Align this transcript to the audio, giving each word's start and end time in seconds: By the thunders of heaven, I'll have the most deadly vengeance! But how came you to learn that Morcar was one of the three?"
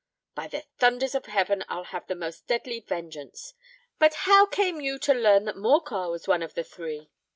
By 0.33 0.47
the 0.47 0.63
thunders 0.79 1.13
of 1.13 1.27
heaven, 1.27 1.63
I'll 1.69 1.83
have 1.83 2.07
the 2.07 2.15
most 2.15 2.47
deadly 2.47 2.79
vengeance! 2.79 3.53
But 3.99 4.15
how 4.25 4.47
came 4.47 4.81
you 4.81 4.97
to 4.97 5.13
learn 5.13 5.45
that 5.45 5.57
Morcar 5.57 6.09
was 6.09 6.27
one 6.27 6.41
of 6.41 6.55
the 6.55 6.63
three?" 6.63 7.11